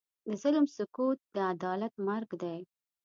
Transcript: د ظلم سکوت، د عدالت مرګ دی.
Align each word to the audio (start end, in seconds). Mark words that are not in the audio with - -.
د 0.29 0.31
ظلم 0.41 0.65
سکوت، 0.75 1.19
د 1.35 1.37
عدالت 1.53 1.93
مرګ 2.07 2.29
دی. 2.41 2.59